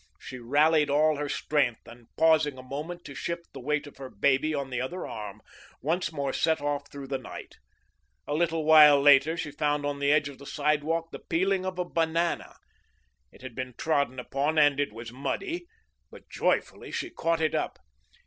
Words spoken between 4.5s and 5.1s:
to the other